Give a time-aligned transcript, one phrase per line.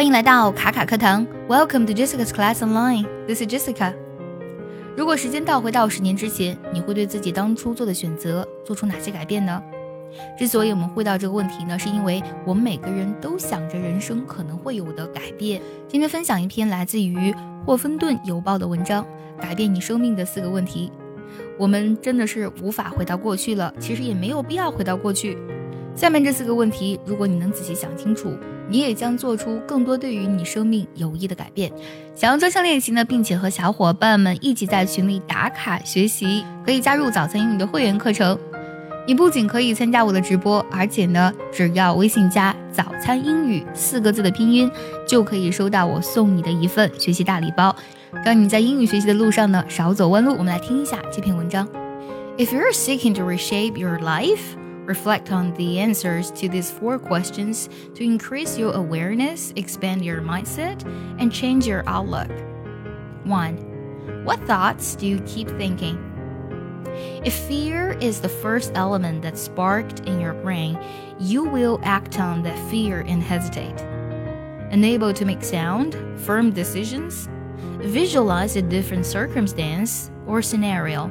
[0.00, 3.06] 欢迎来到卡卡课堂，Welcome to Jessica's Class Online.
[3.26, 3.92] This is Jessica.
[4.96, 9.62] 如果时间倒回到十年之前，你会对自己当初做的选择做出哪些改变呢？
[10.38, 15.60] 之所以我们会到这个问题呢，是因为我们每个人都想着人生可能会有的改变。
[15.86, 17.34] 今天分享一篇来自于
[17.66, 19.04] 霍芬顿邮报的文章，
[19.38, 20.90] 改变你生命的四个问题。
[21.58, 25.36] 我们真的是无法回到过去了，其实也没有必要回到过去。
[25.94, 28.32] 下面这四个问题，如果你能仔细想清楚，
[28.68, 31.70] 你也将做出更多对于你生命有益的改变。
[32.14, 38.38] 想要专项练习呢，并且和小伙伴们一起在群里打卡学习，可以加入早餐英语的会员课程。
[39.06, 44.70] 你不仅可以参加我的直播，而且呢，只要微信加“早餐英语”四个字的拼音，
[45.08, 47.74] 就可以收到我送你的一份学习大礼包。
[48.24, 50.32] 让你在英语学习的路上呢少走弯路。
[50.32, 51.66] 我们来听一下这篇文章。
[52.36, 54.38] If you're seeking to reshape your life,
[54.90, 60.84] reflect on the answers to these four questions to increase your awareness, expand your mindset,
[61.20, 62.30] and change your outlook.
[63.22, 64.24] 1.
[64.24, 65.96] What thoughts do you keep thinking?
[67.24, 70.76] If fear is the first element that's sparked in your brain,
[71.20, 73.80] you will act on that fear and hesitate.
[74.72, 77.28] Unable to make sound, firm decisions,
[77.82, 81.08] Visualize a different circumstance or scenario,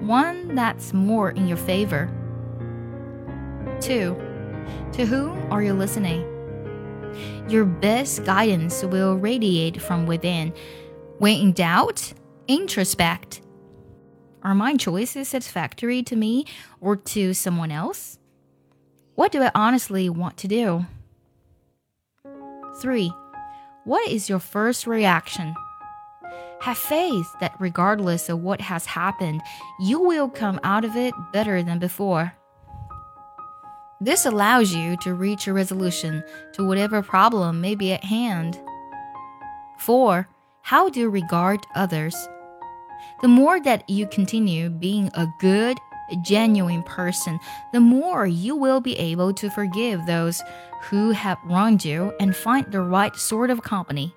[0.00, 2.10] one that's more in your favor.
[3.80, 4.16] 2.
[4.92, 6.26] To whom are you listening?
[7.48, 10.52] Your best guidance will radiate from within.
[11.18, 12.12] When in doubt,
[12.48, 13.40] introspect.
[14.42, 16.46] Are my choices satisfactory to me
[16.80, 18.18] or to someone else?
[19.14, 20.86] What do I honestly want to do?
[22.80, 23.12] 3.
[23.84, 25.54] What is your first reaction?
[26.60, 29.42] Have faith that regardless of what has happened,
[29.80, 32.34] you will come out of it better than before.
[34.02, 38.58] This allows you to reach a resolution to whatever problem may be at hand.
[39.78, 40.26] 4.
[40.62, 42.16] How do you regard others?
[43.20, 45.76] The more that you continue being a good,
[46.22, 47.38] genuine person,
[47.74, 50.42] the more you will be able to forgive those
[50.84, 54.14] who have wronged you and find the right sort of company